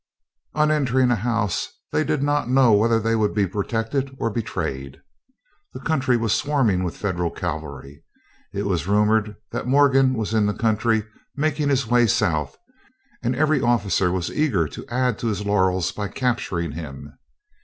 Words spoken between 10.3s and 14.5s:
in the country making his way south, and every officer was